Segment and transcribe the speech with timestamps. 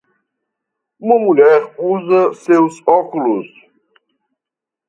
[0.99, 3.45] uma mulher usa seus óculos.